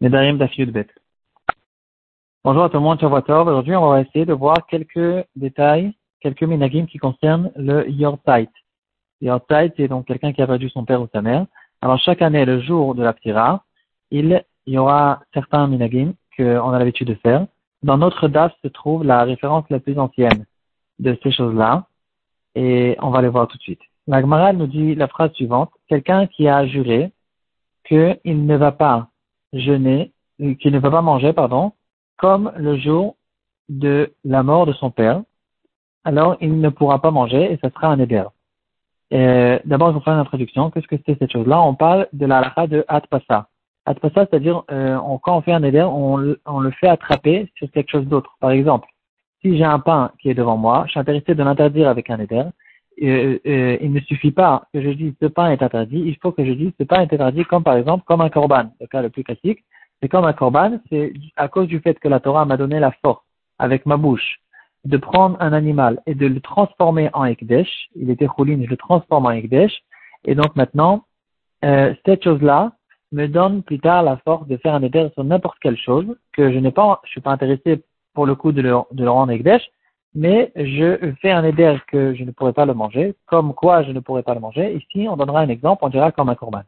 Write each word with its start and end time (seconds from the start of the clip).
Nedarim. 0.00 0.38
Bonjour 2.44 2.62
à 2.62 2.68
tout 2.68 2.76
le 2.76 2.82
monde, 2.82 3.00
Tov. 3.00 3.48
Aujourd'hui, 3.48 3.74
on 3.74 3.88
va 3.88 4.02
essayer 4.02 4.24
de 4.24 4.32
voir 4.32 4.64
quelques 4.68 5.26
détails, 5.34 5.92
quelques 6.20 6.44
minagim 6.44 6.86
qui 6.86 6.98
concernent 6.98 7.50
le 7.56 7.90
Yortait. 7.90 8.48
Yortait, 9.20 9.72
c'est 9.76 9.88
donc 9.88 10.06
quelqu'un 10.06 10.32
qui 10.32 10.40
a 10.40 10.46
perdu 10.46 10.70
son 10.70 10.84
père 10.84 11.02
ou 11.02 11.08
sa 11.12 11.20
mère. 11.20 11.46
Alors, 11.82 11.98
chaque 11.98 12.22
année, 12.22 12.44
le 12.44 12.60
jour 12.60 12.94
de 12.94 13.02
la 13.02 13.12
ptira, 13.12 13.64
il 14.12 14.44
y 14.68 14.78
aura 14.78 15.22
certains 15.34 15.66
minagim 15.66 16.12
qu'on 16.36 16.70
a 16.70 16.78
l'habitude 16.78 17.08
de 17.08 17.14
faire. 17.14 17.48
Dans 17.82 17.98
notre 17.98 18.28
DAF 18.28 18.52
se 18.62 18.68
trouve 18.68 19.02
la 19.02 19.24
référence 19.24 19.64
la 19.68 19.80
plus 19.80 19.98
ancienne 19.98 20.46
de 21.00 21.18
ces 21.24 21.32
choses-là. 21.32 21.88
Et 22.54 22.96
on 23.00 23.10
va 23.10 23.20
les 23.20 23.28
voir 23.28 23.48
tout 23.48 23.58
de 23.58 23.62
suite. 23.62 23.82
La 24.06 24.20
Gemara 24.20 24.52
nous 24.52 24.68
dit 24.68 24.94
la 24.94 25.08
phrase 25.08 25.32
suivante. 25.32 25.72
Quelqu'un 25.88 26.28
qui 26.28 26.46
a 26.46 26.68
juré 26.68 27.10
qu'il 27.84 28.46
ne 28.46 28.56
va 28.56 28.70
pas 28.70 29.08
jeûner, 29.52 30.12
qu'il 30.60 30.72
ne 30.72 30.78
va 30.78 30.90
pas 30.90 31.02
manger, 31.02 31.32
pardon, 31.32 31.72
comme 32.16 32.52
le 32.56 32.76
jour 32.76 33.16
de 33.68 34.12
la 34.24 34.42
mort 34.42 34.66
de 34.66 34.72
son 34.72 34.90
père, 34.90 35.22
alors 36.04 36.36
il 36.40 36.60
ne 36.60 36.68
pourra 36.68 37.00
pas 37.00 37.10
manger 37.10 37.52
et 37.52 37.58
ce 37.62 37.70
sera 37.70 37.88
un 37.88 37.98
éder. 37.98 38.24
D'abord, 39.10 39.88
je 39.88 39.94
vous 39.94 40.00
faire 40.00 40.14
une 40.14 40.20
introduction. 40.20 40.70
Qu'est-ce 40.70 40.86
que 40.86 40.96
c'est 41.06 41.18
cette 41.18 41.32
chose-là? 41.32 41.60
On 41.60 41.74
parle 41.74 42.08
de 42.12 42.26
la 42.26 42.38
halakha 42.38 42.66
de 42.66 42.84
Atpasa. 42.88 43.48
Atpasa, 43.86 44.26
c'est-à-dire, 44.26 44.64
euh, 44.70 44.98
quand 45.22 45.38
on 45.38 45.40
fait 45.40 45.52
un 45.52 45.62
éder, 45.62 45.82
on, 45.82 46.36
on, 46.44 46.60
le 46.60 46.70
fait 46.72 46.88
attraper 46.88 47.50
sur 47.56 47.70
quelque 47.70 47.90
chose 47.90 48.06
d'autre. 48.06 48.36
Par 48.38 48.50
exemple, 48.50 48.86
si 49.40 49.56
j'ai 49.56 49.64
un 49.64 49.78
pain 49.78 50.12
qui 50.20 50.28
est 50.28 50.34
devant 50.34 50.58
moi, 50.58 50.84
je 50.86 50.90
suis 50.90 51.00
intéressé 51.00 51.34
de 51.34 51.42
l'interdire 51.42 51.88
avec 51.88 52.10
un 52.10 52.18
éder, 52.18 52.44
euh, 53.02 53.38
euh, 53.46 53.78
il 53.80 53.92
ne 53.92 54.00
suffit 54.00 54.32
pas 54.32 54.64
que 54.72 54.80
je 54.80 54.90
dise 54.90 55.14
ce 55.20 55.26
pain 55.26 55.50
est 55.50 55.62
interdit, 55.62 56.02
il 56.04 56.16
faut 56.16 56.32
que 56.32 56.44
je 56.44 56.52
dise 56.52 56.72
ce 56.78 56.84
pain 56.84 57.00
est 57.00 57.12
interdit 57.12 57.44
comme 57.44 57.62
par 57.62 57.76
exemple 57.76 58.04
comme 58.06 58.20
un 58.20 58.30
korban. 58.30 58.72
Le 58.80 58.86
cas 58.86 59.02
le 59.02 59.10
plus 59.10 59.24
classique, 59.24 59.64
c'est 60.00 60.08
comme 60.08 60.24
un 60.24 60.32
korban, 60.32 60.78
c'est 60.90 61.12
à 61.36 61.48
cause 61.48 61.68
du 61.68 61.80
fait 61.80 61.98
que 61.98 62.08
la 62.08 62.20
Torah 62.20 62.44
m'a 62.44 62.56
donné 62.56 62.78
la 62.80 62.92
force 63.02 63.22
avec 63.58 63.86
ma 63.86 63.96
bouche 63.96 64.40
de 64.84 64.96
prendre 64.96 65.36
un 65.40 65.52
animal 65.52 66.00
et 66.06 66.14
de 66.14 66.26
le 66.26 66.40
transformer 66.40 67.10
en 67.12 67.24
ekdesh. 67.24 67.88
Il 67.96 68.10
était 68.10 68.28
choulin, 68.36 68.62
je 68.62 68.70
le 68.70 68.76
transforme 68.76 69.26
en 69.26 69.30
ekdesh. 69.30 69.72
Et 70.24 70.34
donc 70.34 70.54
maintenant, 70.56 71.04
euh, 71.64 71.94
cette 72.06 72.24
chose-là 72.24 72.72
me 73.12 73.26
donne 73.26 73.62
plus 73.62 73.80
tard 73.80 74.02
la 74.02 74.16
force 74.18 74.46
de 74.46 74.56
faire 74.58 74.74
un 74.74 74.82
éder 74.82 75.08
sur 75.14 75.24
n'importe 75.24 75.58
quelle 75.60 75.78
chose 75.78 76.16
que 76.32 76.52
je 76.52 76.58
n'ai 76.58 76.70
pas, 76.70 77.00
je 77.04 77.10
suis 77.10 77.20
pas 77.20 77.32
intéressé 77.32 77.82
pour 78.14 78.26
le 78.26 78.34
coup 78.34 78.52
de 78.52 78.62
le, 78.62 78.76
de 78.92 79.04
le 79.04 79.10
rendre 79.10 79.32
ekdesh, 79.32 79.62
mais 80.14 80.52
je 80.56 81.12
fais 81.20 81.30
un 81.30 81.44
éder 81.44 81.76
que 81.86 82.14
je 82.14 82.24
ne 82.24 82.30
pourrais 82.30 82.52
pas 82.52 82.66
le 82.66 82.74
manger, 82.74 83.14
comme 83.26 83.54
quoi 83.54 83.82
je 83.82 83.92
ne 83.92 84.00
pourrais 84.00 84.22
pas 84.22 84.34
le 84.34 84.40
manger. 84.40 84.74
Ici, 84.74 85.06
on 85.08 85.16
donnera 85.16 85.40
un 85.40 85.48
exemple, 85.48 85.84
on 85.84 85.88
dira 85.88 86.12
comme 86.12 86.28
un 86.28 86.34
korban. 86.34 86.62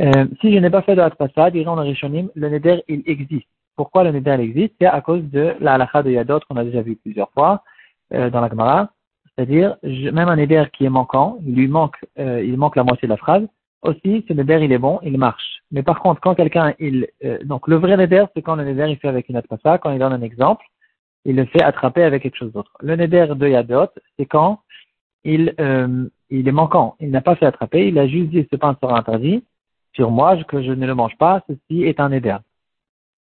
Euh, 0.00 0.26
si 0.40 0.52
je 0.52 0.58
n'ai 0.58 0.70
pas 0.70 0.82
fait 0.82 0.96
de 0.96 1.00
Hatpasa, 1.00 1.50
disons 1.50 1.76
le 1.76 1.82
Rishonim, 1.82 2.28
le 2.34 2.48
neder, 2.48 2.82
il 2.88 3.02
existe. 3.06 3.46
Pourquoi 3.76 4.04
le 4.04 4.12
neder 4.12 4.36
existe? 4.40 4.74
C'est 4.80 4.86
à 4.86 5.00
cause 5.00 5.22
de 5.30 5.54
la 5.60 5.74
halakha 5.74 6.02
de 6.02 6.10
Yadot 6.10 6.40
qu'on 6.48 6.56
a 6.56 6.64
déjà 6.64 6.82
vu 6.82 6.96
plusieurs 6.96 7.30
fois 7.32 7.62
euh, 8.12 8.30
dans 8.30 8.40
la 8.40 8.48
Gemara. 8.48 8.90
C'est-à-dire, 9.34 9.76
même 9.82 10.28
un 10.28 10.36
neder 10.36 10.64
qui 10.72 10.84
est 10.84 10.90
manquant, 10.90 11.38
il 11.46 11.54
lui 11.54 11.68
manque, 11.68 11.96
euh, 12.18 12.42
il 12.44 12.56
manque 12.58 12.76
la 12.76 12.84
moitié 12.84 13.06
de 13.06 13.12
la 13.12 13.16
phrase, 13.16 13.46
aussi, 13.82 14.24
ce 14.28 14.32
neder, 14.32 14.60
il 14.62 14.72
est 14.72 14.78
bon, 14.78 15.00
il 15.02 15.18
marche. 15.18 15.62
Mais 15.70 15.82
par 15.82 16.00
contre, 16.00 16.20
quand 16.20 16.34
quelqu'un, 16.34 16.74
il, 16.78 17.08
euh, 17.24 17.38
donc 17.44 17.66
le 17.66 17.76
vrai 17.76 17.96
neder, 17.96 18.24
c'est 18.34 18.42
quand 18.42 18.54
le 18.54 18.64
neder, 18.64 18.90
il 18.90 18.98
fait 18.98 19.08
avec 19.08 19.28
une 19.28 19.36
Hatpasa, 19.36 19.78
quand 19.78 19.90
il 19.90 19.98
donne 19.98 20.12
un 20.12 20.22
exemple, 20.22 20.64
il 21.24 21.36
le 21.36 21.44
fait 21.46 21.62
attraper 21.62 22.02
avec 22.02 22.22
quelque 22.22 22.36
chose 22.36 22.52
d'autre. 22.52 22.72
Le 22.80 22.96
neder 22.96 23.26
de 23.34 23.48
Yadot, 23.48 23.88
c'est 24.18 24.26
quand 24.26 24.60
il, 25.24 25.54
euh, 25.60 26.08
il 26.30 26.48
est 26.48 26.52
manquant. 26.52 26.96
Il 27.00 27.10
n'a 27.10 27.20
pas 27.20 27.36
fait 27.36 27.46
attraper, 27.46 27.86
il 27.88 27.98
a 27.98 28.06
juste 28.06 28.30
dit 28.30 28.46
ce 28.50 28.56
pain 28.56 28.76
sera 28.80 28.98
interdit. 28.98 29.44
Sur 29.94 30.10
moi, 30.10 30.42
que 30.44 30.62
je 30.62 30.72
ne 30.72 30.86
le 30.86 30.94
mange 30.94 31.16
pas, 31.18 31.42
ceci 31.48 31.84
est 31.84 32.00
un 32.00 32.08
neder. 32.08 32.38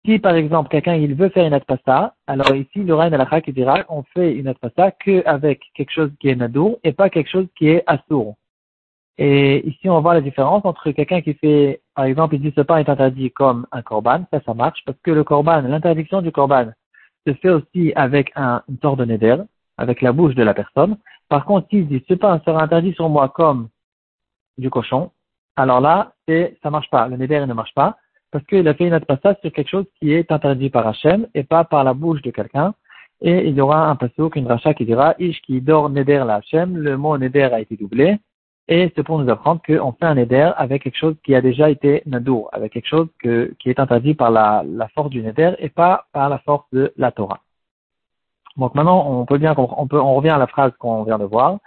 Si 0.06 0.18
par 0.18 0.36
exemple 0.36 0.70
quelqu'un 0.70 0.96
il 0.96 1.14
veut 1.14 1.30
faire 1.30 1.46
une 1.46 1.54
atpassa, 1.54 2.16
alors 2.26 2.56
ici 2.56 2.72
il 2.76 2.88
y 2.88 2.92
aura 2.92 3.08
une 3.08 3.14
halakha 3.14 3.42
qui 3.42 3.54
dira 3.54 3.84
on 3.88 4.02
fait 4.16 4.34
une 4.34 4.48
atpassa 4.48 4.92
qu'avec 4.92 5.62
quelque 5.76 5.92
chose 5.92 6.10
qui 6.20 6.30
est 6.30 6.36
nadour 6.36 6.80
et 6.84 6.92
pas 6.92 7.10
quelque 7.12 7.30
chose 7.30 7.48
qui 7.56 7.68
est 7.68 7.84
assour. 7.86 8.36
Et 9.20 9.68
ici 9.68 9.90
on 9.90 10.02
voit 10.02 10.16
la 10.16 10.22
différence 10.22 10.66
entre 10.66 10.90
quelqu'un 10.92 11.22
qui 11.22 11.36
fait, 11.36 11.82
par 11.94 12.06
exemple, 12.06 12.34
il 12.34 12.42
dit 12.42 12.54
ce 12.56 12.62
pain 12.62 12.78
est 12.78 12.90
interdit 12.90 13.30
comme 13.32 13.68
un 13.72 13.84
korban, 13.84 14.26
ça 14.32 14.42
ça 14.44 14.56
marche 14.56 14.82
parce 14.86 14.98
que 15.04 15.12
le 15.12 15.24
korban, 15.24 15.62
l'interdiction 15.62 16.24
du 16.24 16.32
korban, 16.32 16.72
se 17.26 17.34
fait 17.34 17.50
aussi 17.50 17.94
avec 17.96 18.32
un, 18.36 18.64
une 18.70 18.78
sorte 18.80 19.00
de 19.00 19.06
neder, 19.06 19.38
avec 19.78 20.02
la 20.02 20.12
bouche 20.12 20.36
de 20.36 20.44
la 20.44 20.54
personne. 20.54 20.98
Par 21.30 21.46
contre, 21.46 21.68
s'il 21.70 21.88
dit 21.88 22.04
ce 22.08 22.14
pain 22.14 22.42
sera 22.46 22.64
interdit 22.64 22.94
sur 22.94 23.10
moi 23.10 23.30
comme 23.30 23.70
du 24.58 24.70
cochon, 24.70 25.12
alors 25.56 25.82
là, 25.82 26.14
c'est, 26.28 26.58
ça 26.64 26.70
marche 26.70 26.90
pas. 26.90 27.08
Le 27.08 27.18
neder 27.18 27.46
ne 27.46 27.54
marche 27.54 27.74
pas 27.74 27.98
parce 28.32 28.46
qu'il 28.46 28.68
a 28.68 28.74
fait 28.74 28.88
une 28.88 29.00
passage 29.02 29.36
sur 29.42 29.52
quelque 29.52 29.70
chose 29.70 29.86
qui 30.00 30.14
est 30.14 30.32
interdit 30.32 30.70
par 30.70 30.88
Hachem 30.88 31.28
et 31.34 31.44
pas 31.44 31.64
par 31.66 31.84
la 31.84 31.94
bouche 31.94 32.22
de 32.22 32.32
quelqu'un. 32.32 32.74
Et 33.22 33.48
il 33.48 33.56
y 33.56 33.62
aura 33.62 33.88
un 33.88 33.96
passage, 33.96 34.32
une 34.36 34.48
rachat 34.48 34.74
qui 34.74 34.86
dira, 34.86 35.14
Ish 35.20 35.42
qui 35.42 35.62
dort 35.62 35.90
neder 35.90 36.24
la 36.26 36.36
Hachem, 36.36 36.78
le 36.78 36.98
mot 36.98 37.18
neder 37.18 37.50
a 37.54 37.60
été 37.60 37.76
doublé. 37.76 38.18
Et 38.68 38.92
c'est 38.96 39.04
pour 39.04 39.20
nous 39.20 39.30
apprendre 39.30 39.62
qu'on 39.66 39.92
fait 39.92 40.06
un 40.06 40.16
neder 40.16 40.52
avec 40.56 40.84
quelque 40.84 40.98
chose 40.98 41.16
qui 41.24 41.36
a 41.36 41.42
déjà 41.42 41.70
été 41.70 42.04
nadour, 42.06 42.50
avec 42.54 42.72
quelque 42.74 42.88
chose 42.88 43.08
qui 43.22 43.70
est 43.70 43.80
interdit 43.80 44.14
par 44.14 44.32
la, 44.32 44.64
force 44.96 45.10
du 45.10 45.22
neder 45.22 45.54
et 45.60 45.70
pas 45.70 46.06
par 46.14 46.30
la 46.30 46.38
force 46.40 46.66
de 46.72 46.94
la 46.98 47.12
Torah. 47.12 47.42
Donc 48.58 48.76
maintenant, 48.76 49.06
on 49.10 49.26
peut 49.26 49.38
bien, 49.38 49.56
on 49.58 49.88
peut, 49.88 50.00
on 50.00 50.16
revient 50.16 50.30
à 50.30 50.38
la 50.38 50.48
phrase 50.48 50.72
qu'on 50.80 51.04
vient 51.04 51.20
de 51.20 51.26
voir. 51.26 51.58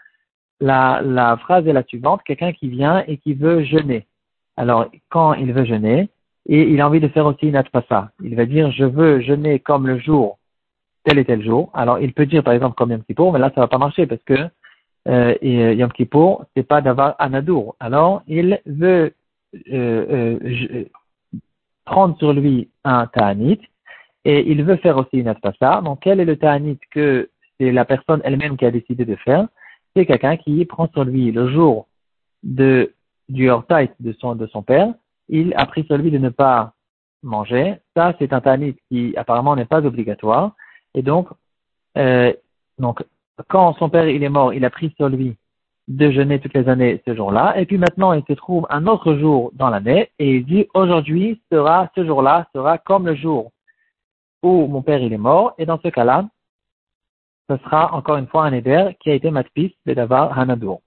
La, 0.60 1.00
la 1.02 1.36
phrase 1.36 1.66
est 1.66 1.72
la 1.72 1.82
suivante, 1.82 2.22
quelqu'un 2.24 2.52
qui 2.52 2.68
vient 2.68 3.04
et 3.06 3.18
qui 3.18 3.34
veut 3.34 3.64
jeûner. 3.64 4.06
Alors, 4.56 4.86
quand 5.08 5.34
il 5.34 5.52
veut 5.52 5.64
jeûner, 5.64 6.08
et 6.46 6.62
il 6.70 6.80
a 6.80 6.86
envie 6.86 7.00
de 7.00 7.08
faire 7.08 7.26
aussi 7.26 7.46
une 7.46 7.56
atpassa, 7.56 8.10
il 8.22 8.36
va 8.36 8.44
dire, 8.44 8.70
je 8.70 8.84
veux 8.84 9.20
jeûner 9.20 9.58
comme 9.60 9.86
le 9.86 9.98
jour, 9.98 10.38
tel 11.04 11.18
et 11.18 11.24
tel 11.24 11.42
jour. 11.42 11.70
Alors, 11.74 11.98
il 11.98 12.12
peut 12.12 12.26
dire, 12.26 12.44
par 12.44 12.52
exemple, 12.52 12.76
comme 12.76 12.90
Yom 12.90 13.02
Kippour, 13.02 13.32
mais 13.32 13.38
là, 13.38 13.50
ça 13.54 13.62
va 13.62 13.68
pas 13.68 13.78
marcher 13.78 14.06
parce 14.06 14.22
que 14.24 14.34
euh, 15.06 15.34
et 15.40 15.62
euh, 15.62 15.74
Yom 15.74 15.92
Kippour, 15.92 16.46
c'est 16.56 16.62
pas 16.62 16.80
d'avoir 16.80 17.14
Anadour. 17.18 17.76
Alors, 17.80 18.22
il 18.26 18.60
veut 18.66 19.12
euh, 19.72 20.38
euh, 20.42 20.84
prendre 21.84 22.16
sur 22.18 22.32
lui 22.32 22.70
un 22.84 23.06
Ta'anit 23.06 23.60
et 24.24 24.50
il 24.50 24.64
veut 24.64 24.76
faire 24.76 24.96
aussi 24.96 25.18
une 25.18 25.28
Atpassa. 25.28 25.82
Donc, 25.82 26.00
quel 26.02 26.20
est 26.20 26.24
le 26.24 26.36
Ta'anit 26.36 26.78
que 26.90 27.28
c'est 27.58 27.70
la 27.70 27.84
personne 27.84 28.20
elle-même 28.24 28.56
qui 28.56 28.64
a 28.64 28.70
décidé 28.70 29.04
de 29.04 29.16
faire? 29.16 29.46
C'est 29.94 30.06
quelqu'un 30.06 30.36
qui 30.36 30.64
prend 30.64 30.88
sur 30.88 31.04
lui 31.04 31.30
le 31.30 31.48
jour 31.50 31.86
de, 32.42 32.94
du 33.28 33.50
Hortait 33.50 33.92
de 34.00 34.12
son, 34.12 34.34
de 34.34 34.46
son 34.46 34.62
père. 34.62 34.92
Il 35.28 35.54
a 35.56 35.66
pris 35.66 35.84
sur 35.84 35.96
lui 35.98 36.10
de 36.10 36.18
ne 36.18 36.30
pas 36.30 36.72
manger. 37.22 37.76
Ça, 37.94 38.14
c'est 38.18 38.32
un 38.32 38.40
Ta'anit 38.40 38.76
qui 38.88 39.14
apparemment 39.16 39.54
n'est 39.54 39.64
pas 39.66 39.84
obligatoire. 39.84 40.52
Et 40.94 41.02
donc, 41.02 41.28
euh, 41.98 42.32
donc 42.78 43.04
quand 43.48 43.74
son 43.74 43.88
père 43.88 44.08
il 44.08 44.22
est 44.22 44.28
mort, 44.28 44.54
il 44.54 44.64
a 44.64 44.70
pris 44.70 44.92
sur 44.96 45.08
lui 45.08 45.36
de 45.88 46.10
jeûner 46.10 46.40
toutes 46.40 46.54
les 46.54 46.68
années 46.68 47.02
ce 47.06 47.14
jour-là, 47.14 47.58
et 47.58 47.66
puis 47.66 47.78
maintenant 47.78 48.12
il 48.12 48.24
se 48.26 48.32
trouve 48.32 48.66
un 48.70 48.86
autre 48.86 49.16
jour 49.16 49.50
dans 49.54 49.68
l'année, 49.68 50.10
et 50.18 50.36
il 50.36 50.46
dit 50.46 50.66
aujourd'hui 50.74 51.40
sera, 51.52 51.90
ce 51.94 52.06
jour-là 52.06 52.46
sera 52.54 52.78
comme 52.78 53.06
le 53.06 53.14
jour 53.14 53.50
où 54.42 54.66
mon 54.66 54.82
père 54.82 55.00
il 55.00 55.12
est 55.12 55.18
mort, 55.18 55.54
et 55.58 55.66
dans 55.66 55.78
ce 55.80 55.88
cas-là, 55.88 56.26
ce 57.50 57.56
sera 57.58 57.92
encore 57.94 58.16
une 58.16 58.26
fois 58.26 58.44
un 58.44 58.52
éder 58.52 58.96
qui 59.00 59.10
a 59.10 59.14
été 59.14 59.30
matpis 59.30 59.76
d'avoir 59.84 60.38
Hanadour. 60.38 60.80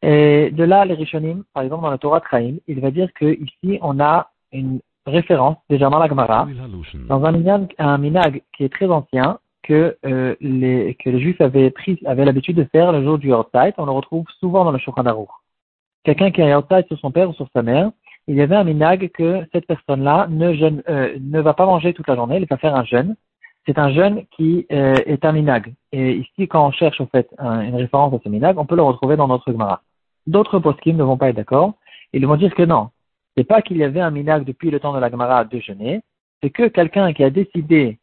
Et 0.00 0.50
de 0.50 0.64
là, 0.64 0.84
les 0.84 0.94
Rishonim, 0.94 1.44
par 1.52 1.62
exemple 1.62 1.82
dans 1.82 1.90
la 1.90 1.98
Torah 1.98 2.20
Traim, 2.20 2.56
il 2.66 2.80
va 2.80 2.90
dire 2.90 3.12
que 3.12 3.26
ici 3.26 3.78
on 3.82 4.00
a 4.00 4.30
une 4.52 4.80
référence, 5.06 5.56
déjà 5.68 5.90
dans 5.90 5.98
la 5.98 6.08
Gemara, 6.08 6.46
dans 7.08 7.24
un 7.24 7.32
minag, 7.32 7.74
un 7.78 7.98
minag 7.98 8.42
qui 8.56 8.64
est 8.64 8.72
très 8.72 8.86
ancien, 8.86 9.38
que, 9.62 9.96
euh, 10.04 10.34
les, 10.40 10.94
que 10.94 11.10
les 11.10 11.20
Juifs 11.20 11.40
avaient 11.40 11.70
pris, 11.70 12.00
avaient 12.04 12.24
l'habitude 12.24 12.56
de 12.56 12.64
faire 12.64 12.92
le 12.92 13.02
jour 13.02 13.18
du 13.18 13.32
Hortzeit. 13.32 13.74
On 13.78 13.86
le 13.86 13.92
retrouve 13.92 14.26
souvent 14.40 14.64
dans 14.64 14.72
le 14.72 14.78
Shulchan. 14.78 15.04
Quelqu'un 16.04 16.30
qui 16.30 16.42
a 16.42 16.46
un 16.46 16.58
Hortzeit 16.58 16.86
sur 16.88 16.98
son 16.98 17.10
père 17.10 17.30
ou 17.30 17.34
sur 17.34 17.48
sa 17.54 17.62
mère, 17.62 17.90
il 18.26 18.36
y 18.36 18.42
avait 18.42 18.56
un 18.56 18.64
minag 18.64 19.10
que 19.12 19.46
cette 19.52 19.66
personne-là 19.66 20.26
ne, 20.30 20.54
jeûne, 20.54 20.82
euh, 20.88 21.16
ne 21.20 21.40
va 21.40 21.54
pas 21.54 21.66
manger 21.66 21.92
toute 21.92 22.08
la 22.08 22.16
journée, 22.16 22.38
il 22.38 22.46
va 22.46 22.56
faire 22.56 22.74
un 22.74 22.84
jeûne. 22.84 23.16
C'est 23.66 23.78
un 23.78 23.92
jeûne 23.92 24.24
qui 24.32 24.66
euh, 24.72 24.96
est 25.06 25.24
un 25.24 25.32
minag. 25.32 25.72
Et 25.92 26.14
ici, 26.14 26.48
quand 26.48 26.66
on 26.66 26.72
cherche 26.72 27.00
en 27.00 27.06
fait 27.06 27.28
une 27.38 27.76
référence 27.76 28.12
à 28.14 28.18
ce 28.22 28.28
minag, 28.28 28.58
on 28.58 28.66
peut 28.66 28.76
le 28.76 28.82
retrouver 28.82 29.16
dans 29.16 29.28
notre 29.28 29.50
Gemara. 29.52 29.82
D'autres 30.26 30.58
poskim 30.58 30.96
ne 30.96 31.04
vont 31.04 31.16
pas 31.16 31.28
être 31.28 31.36
d'accord. 31.36 31.74
Ils 32.12 32.26
vont 32.26 32.36
dire 32.36 32.54
que 32.54 32.62
non. 32.62 32.90
C'est 33.36 33.44
pas 33.44 33.62
qu'il 33.62 33.76
y 33.76 33.84
avait 33.84 34.00
un 34.00 34.10
minag 34.10 34.44
depuis 34.44 34.70
le 34.70 34.80
temps 34.80 34.92
de 34.92 34.98
la 34.98 35.10
Gemara 35.10 35.44
de 35.44 35.58
jeûner. 35.60 36.00
C'est 36.42 36.50
que 36.50 36.68
quelqu'un 36.68 37.12
qui 37.12 37.22
a 37.22 37.30
décidé 37.30 37.98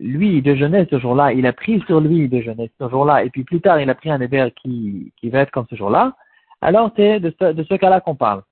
lui, 0.00 0.42
de 0.42 0.54
jeunesse 0.54 0.88
ce 0.90 0.98
jour-là, 0.98 1.32
il 1.32 1.46
a 1.46 1.52
pris 1.52 1.80
sur 1.86 2.00
lui 2.00 2.28
de 2.28 2.40
jeunesse 2.40 2.70
ce 2.80 2.88
jour-là, 2.88 3.24
et 3.24 3.30
puis 3.30 3.44
plus 3.44 3.60
tard, 3.60 3.80
il 3.80 3.90
a 3.90 3.94
pris 3.94 4.10
un 4.10 4.20
éder 4.20 4.48
qui, 4.56 5.12
qui 5.16 5.30
va 5.30 5.40
être 5.40 5.50
comme 5.50 5.66
ce 5.70 5.76
jour-là, 5.76 6.16
alors 6.60 6.90
c'est 6.96 7.20
de 7.20 7.34
ce, 7.40 7.52
de 7.52 7.62
ce 7.64 7.74
cas-là 7.74 8.00
qu'on 8.00 8.14
parle. 8.14 8.42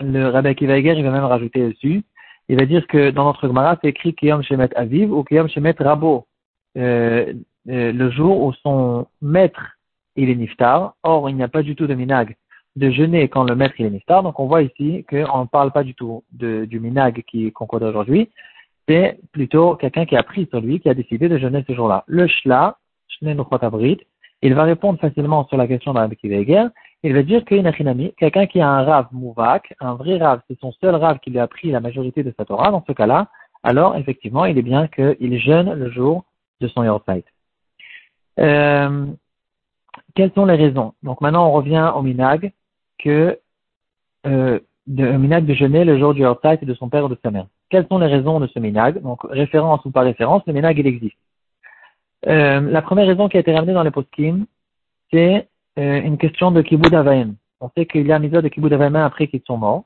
Le 0.00 0.28
Rabbi 0.28 0.54
Kivager, 0.54 0.94
il 0.96 1.04
va 1.04 1.10
même 1.10 1.24
rajouter 1.24 1.68
dessus, 1.68 2.02
il 2.48 2.56
va 2.56 2.66
dire 2.66 2.86
que 2.86 3.10
dans 3.10 3.24
notre 3.24 3.46
Gemara, 3.46 3.78
c'est 3.80 3.90
écrit 3.90 4.14
Kiyom 4.14 4.42
Shemet 4.42 4.74
Aviv 4.76 5.12
ou 5.12 5.22
Kiyom 5.22 5.48
Shemet 5.48 5.76
Rabo, 5.78 6.26
euh, 6.76 7.32
euh, 7.68 7.92
le 7.92 8.10
jour 8.10 8.42
où 8.42 8.52
son 8.54 9.06
maître, 9.22 9.78
il 10.16 10.30
est 10.30 10.34
niftar. 10.34 10.94
Or, 11.02 11.30
il 11.30 11.36
n'y 11.36 11.42
a 11.42 11.48
pas 11.48 11.62
du 11.62 11.76
tout 11.76 11.86
de 11.86 11.94
minag 11.94 12.36
de 12.76 12.90
jeûner 12.90 13.28
quand 13.28 13.44
le 13.44 13.54
maître 13.54 13.74
il 13.78 13.86
est 13.86 13.90
niftar. 13.90 14.22
Donc 14.22 14.40
on 14.40 14.46
voit 14.46 14.62
ici 14.62 15.04
qu'on 15.08 15.42
ne 15.42 15.46
parle 15.46 15.70
pas 15.72 15.84
du 15.84 15.94
tout 15.94 16.24
de, 16.32 16.64
du 16.64 16.80
minag 16.80 17.22
qui 17.26 17.52
concorde 17.52 17.82
aujourd'hui, 17.82 18.30
c'est 18.90 19.20
plutôt 19.30 19.76
quelqu'un 19.76 20.04
qui 20.04 20.16
a 20.16 20.22
pris 20.24 20.48
sur 20.50 20.60
lui, 20.60 20.80
qui 20.80 20.88
a 20.88 20.94
décidé 20.94 21.28
de 21.28 21.38
jeûner 21.38 21.64
ce 21.66 21.74
jour-là. 21.74 22.02
Le 22.08 22.26
shla, 22.26 22.76
il 24.42 24.54
va 24.54 24.62
répondre 24.64 24.98
facilement 24.98 25.46
sur 25.46 25.56
la 25.56 25.68
question 25.68 25.92
d'un 25.92 26.08
guerre. 26.08 26.70
Il 27.04 27.14
va 27.14 27.22
dire 27.22 27.44
qu'une 27.44 27.70
quelqu'un 28.18 28.46
qui 28.46 28.60
a 28.60 28.68
un 28.68 28.82
rave 28.82 29.06
mouvak, 29.12 29.74
un 29.78 29.94
vrai 29.94 30.18
rave, 30.18 30.40
c'est 30.48 30.58
son 30.58 30.72
seul 30.72 30.96
rave 30.96 31.20
qui 31.20 31.30
lui 31.30 31.38
a 31.38 31.46
pris 31.46 31.70
la 31.70 31.78
majorité 31.78 32.24
de 32.24 32.34
sa 32.36 32.44
Torah, 32.44 32.72
dans 32.72 32.84
ce 32.84 32.92
cas-là, 32.92 33.28
alors 33.62 33.96
effectivement, 33.96 34.44
il 34.44 34.58
est 34.58 34.62
bien 34.62 34.88
qu'il 34.88 35.38
jeûne 35.38 35.72
le 35.72 35.90
jour 35.90 36.24
de 36.60 36.66
son 36.66 36.82
Yortzeit. 36.82 37.24
Euh, 38.40 39.06
quelles 40.16 40.32
sont 40.32 40.46
les 40.46 40.56
raisons? 40.56 40.94
Donc 41.04 41.20
maintenant, 41.20 41.48
on 41.48 41.52
revient 41.52 41.92
au 41.94 42.02
minag, 42.02 42.52
que 42.98 43.38
euh, 44.26 44.58
de, 44.86 45.12
minag 45.12 45.46
de 45.46 45.54
jeûner 45.54 45.84
le 45.84 45.98
jour 45.98 46.12
du 46.12 46.22
Yortzeit 46.22 46.58
de 46.64 46.74
son 46.74 46.88
père 46.88 47.04
ou 47.04 47.08
de 47.08 47.18
sa 47.22 47.30
mère. 47.30 47.46
Quelles 47.70 47.86
sont 47.86 47.98
les 47.98 48.08
raisons 48.08 48.40
de 48.40 48.48
ce 48.48 48.58
minag 48.58 49.00
Donc, 49.00 49.20
référence 49.30 49.84
ou 49.84 49.90
pas 49.90 50.00
référence, 50.00 50.42
le 50.46 50.52
minag, 50.52 50.78
il 50.78 50.86
existe. 50.86 51.16
Euh, 52.26 52.60
la 52.60 52.82
première 52.82 53.06
raison 53.06 53.28
qui 53.28 53.36
a 53.36 53.40
été 53.40 53.54
ramenée 53.54 53.72
dans 53.72 53.84
les 53.84 53.92
poskim, 53.92 54.44
c'est 55.12 55.48
euh, 55.78 56.00
une 56.02 56.18
question 56.18 56.50
de 56.50 56.62
kibbud 56.62 56.94
avaim. 56.94 57.34
On 57.60 57.70
sait 57.76 57.86
qu'il 57.86 58.06
y 58.06 58.12
a 58.12 58.16
un 58.16 58.18
misère 58.18 58.42
de 58.42 58.48
kibbud 58.48 58.72
avaim 58.72 58.94
après 58.96 59.28
qu'ils 59.28 59.42
sont 59.46 59.56
morts. 59.56 59.84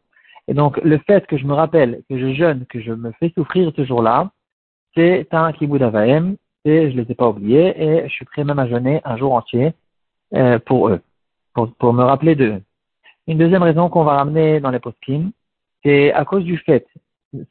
Et 0.48 0.54
donc, 0.54 0.78
le 0.82 0.98
fait 0.98 1.26
que 1.26 1.36
je 1.36 1.44
me 1.44 1.52
rappelle 1.52 2.02
que 2.08 2.18
je 2.18 2.34
jeûne, 2.34 2.64
que 2.66 2.80
je 2.80 2.92
me 2.92 3.12
fais 3.20 3.30
souffrir 3.36 3.70
ce 3.76 3.84
jour-là, 3.84 4.30
c'est 4.94 5.32
un 5.32 5.52
kibbud 5.52 5.82
avaim, 5.82 6.36
et 6.64 6.90
je 6.90 6.96
les 6.96 7.10
ai 7.10 7.14
pas 7.14 7.28
oubliés, 7.28 7.74
et 7.76 8.08
je 8.08 8.12
suis 8.12 8.24
prêt 8.24 8.44
même 8.44 8.58
à 8.58 8.66
jeûner 8.66 9.02
un 9.04 9.16
jour 9.16 9.34
entier 9.34 9.72
euh, 10.34 10.58
pour 10.58 10.88
eux, 10.88 11.00
pour, 11.52 11.72
pour 11.74 11.92
me 11.92 12.02
rappeler 12.02 12.34
d'eux. 12.34 12.62
Une 13.26 13.38
deuxième 13.38 13.62
raison 13.62 13.88
qu'on 13.90 14.04
va 14.04 14.16
ramener 14.16 14.60
dans 14.60 14.70
les 14.70 14.80
poskim, 14.80 15.32
c'est 15.82 16.12
à 16.12 16.24
cause 16.24 16.44
du 16.44 16.58
fait 16.58 16.86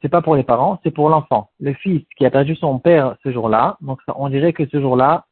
c'est 0.00 0.08
pas 0.08 0.22
pour 0.22 0.36
les 0.36 0.42
parents, 0.42 0.80
c'est 0.82 0.90
pour 0.90 1.08
l'enfant. 1.08 1.50
Le 1.60 1.74
fils 1.74 2.02
qui 2.16 2.24
a 2.24 2.30
perdu 2.30 2.56
son 2.56 2.78
père 2.78 3.16
ce 3.22 3.32
jour-là, 3.32 3.76
donc 3.80 4.00
on 4.16 4.28
dirait 4.28 4.52
que 4.52 4.66
ce 4.66 4.80
jour-là, 4.80 5.26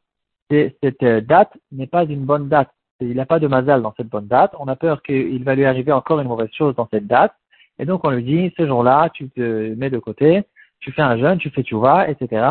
cette 0.50 1.02
euh, 1.02 1.20
date 1.20 1.52
n'est 1.70 1.86
pas 1.86 2.04
une 2.04 2.24
bonne 2.24 2.48
date. 2.48 2.70
Il 3.00 3.14
n'a 3.14 3.26
pas 3.26 3.38
de 3.38 3.48
mazal 3.48 3.82
dans 3.82 3.94
cette 3.96 4.08
bonne 4.08 4.26
date. 4.26 4.54
On 4.58 4.68
a 4.68 4.76
peur 4.76 5.02
qu'il 5.02 5.42
va 5.44 5.54
lui 5.54 5.64
arriver 5.64 5.92
encore 5.92 6.20
une 6.20 6.28
mauvaise 6.28 6.52
chose 6.52 6.74
dans 6.76 6.88
cette 6.92 7.06
date. 7.06 7.32
Et 7.78 7.86
donc 7.86 8.04
on 8.04 8.10
lui 8.10 8.22
dit, 8.22 8.52
ce 8.56 8.66
jour-là, 8.66 9.08
tu 9.12 9.30
te 9.30 9.74
mets 9.74 9.90
de 9.90 9.98
côté, 9.98 10.44
tu 10.80 10.92
fais 10.92 11.02
un 11.02 11.16
jeûne, 11.16 11.38
tu 11.38 11.50
fais 11.50 11.62
tu 11.62 11.74
vas, 11.76 12.08
etc. 12.08 12.46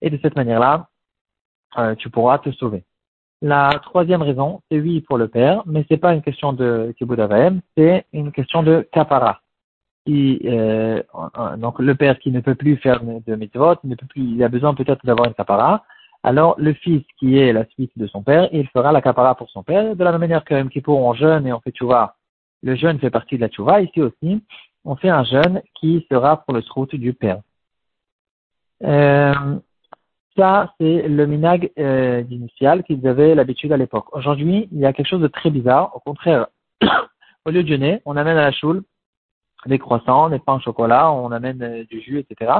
Et 0.00 0.10
de 0.10 0.18
cette 0.22 0.34
manière-là, 0.34 0.88
euh, 1.78 1.94
tu 1.94 2.10
pourras 2.10 2.38
te 2.38 2.50
sauver. 2.52 2.84
La 3.42 3.80
troisième 3.82 4.22
raison, 4.22 4.60
c'est 4.70 4.80
oui 4.80 5.00
pour 5.00 5.18
le 5.18 5.28
père, 5.28 5.62
mais 5.66 5.84
c'est 5.88 5.96
pas 5.96 6.14
une 6.14 6.22
question 6.22 6.52
de 6.52 6.94
kibbutz 6.96 7.20
c'est 7.76 8.06
une 8.12 8.32
question 8.32 8.62
de 8.62 8.88
kapara 8.92 9.40
qui, 10.06 10.40
euh, 10.44 11.02
donc 11.58 11.78
le 11.78 11.94
père 11.94 12.18
qui 12.18 12.30
ne 12.30 12.40
peut 12.40 12.54
plus 12.54 12.76
faire 12.76 13.02
de 13.02 13.34
mitzvot, 13.36 13.76
il 14.16 14.42
a 14.42 14.48
besoin 14.48 14.74
peut-être 14.74 15.04
d'avoir 15.04 15.28
une 15.28 15.34
kapara. 15.34 15.84
Alors 16.22 16.54
le 16.58 16.72
fils 16.72 17.02
qui 17.18 17.38
est 17.38 17.52
la 17.52 17.64
suite 17.66 17.92
de 17.96 18.06
son 18.06 18.22
père, 18.22 18.48
il 18.52 18.68
fera 18.68 18.92
la 18.92 19.02
kapara 19.02 19.34
pour 19.34 19.50
son 19.50 19.62
père. 19.62 19.96
De 19.96 20.04
la 20.04 20.12
même 20.12 20.20
manière 20.20 20.44
que 20.44 20.62
Kippour, 20.68 21.00
on 21.00 21.14
jeûne 21.14 21.46
et 21.46 21.52
on 21.52 21.60
fait 21.60 21.72
tchouva, 21.72 22.16
le 22.62 22.76
jeûne 22.76 22.98
fait 22.98 23.10
partie 23.10 23.36
de 23.36 23.40
la 23.40 23.48
tchouva. 23.48 23.80
Ici 23.80 24.00
aussi, 24.00 24.42
on 24.84 24.96
fait 24.96 25.08
un 25.08 25.24
jeûne 25.24 25.62
qui 25.74 26.06
sera 26.10 26.38
pour 26.38 26.54
le 26.54 26.62
srout 26.62 26.94
du 26.94 27.12
père. 27.12 27.40
Euh, 28.84 29.34
ça, 30.36 30.72
c'est 30.80 31.08
le 31.08 31.26
minag 31.26 31.70
euh, 31.78 32.22
initial 32.30 32.82
qu'ils 32.84 33.06
avaient 33.06 33.34
l'habitude 33.34 33.72
à 33.72 33.76
l'époque. 33.76 34.14
Aujourd'hui, 34.14 34.68
il 34.72 34.78
y 34.78 34.86
a 34.86 34.92
quelque 34.92 35.08
chose 35.08 35.20
de 35.20 35.28
très 35.28 35.50
bizarre. 35.50 35.94
Au 35.94 36.00
contraire, 36.00 36.46
au 37.44 37.50
lieu 37.50 37.62
de 37.62 37.68
jeûner, 37.68 38.00
on 38.06 38.16
amène 38.16 38.38
à 38.38 38.42
la 38.42 38.52
choule 38.52 38.82
des 39.66 39.78
croissants, 39.78 40.28
des 40.28 40.38
pains 40.38 40.54
au 40.54 40.60
chocolat, 40.60 41.12
on 41.12 41.30
amène 41.32 41.62
euh, 41.62 41.84
du 41.84 42.00
jus, 42.00 42.18
etc. 42.18 42.52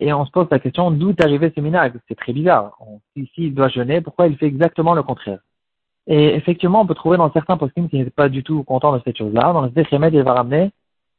Et 0.00 0.12
on 0.12 0.26
se 0.26 0.30
pose 0.30 0.48
la 0.50 0.58
question 0.58 0.90
d'où 0.90 1.10
est 1.10 1.22
arrivé 1.22 1.52
ce 1.54 1.60
minag 1.60 1.94
C'est 2.08 2.16
très 2.16 2.32
bizarre. 2.32 2.76
Ici, 3.16 3.32
il 3.36 3.54
doit 3.54 3.68
jeûner, 3.68 4.00
pourquoi 4.00 4.26
il 4.26 4.36
fait 4.36 4.46
exactement 4.46 4.94
le 4.94 5.02
contraire? 5.02 5.38
Et 6.06 6.34
effectivement, 6.34 6.82
on 6.82 6.86
peut 6.86 6.94
trouver 6.94 7.16
dans 7.16 7.32
certains 7.32 7.56
poskim 7.56 7.88
qui 7.88 7.96
n'étaient 7.96 8.10
pas 8.10 8.28
du 8.28 8.42
tout 8.42 8.62
contents 8.64 8.94
de 8.94 9.00
cette 9.04 9.16
chose-là. 9.16 9.52
Dans 9.52 9.62
le 9.62 9.70
Zechremed, 9.70 10.12
il 10.12 10.22
va 10.22 10.34
ramener 10.34 10.70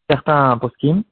certains 0.09 0.57
poskim. 0.57 1.03